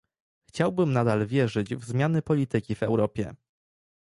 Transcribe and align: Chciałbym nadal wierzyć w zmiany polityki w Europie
Chciałbym 0.47 0.93
nadal 0.93 1.27
wierzyć 1.27 1.75
w 1.75 1.83
zmiany 1.83 2.21
polityki 2.21 2.75
w 2.75 2.83
Europie 2.83 3.35